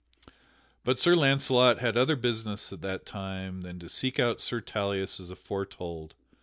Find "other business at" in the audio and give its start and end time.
1.95-2.81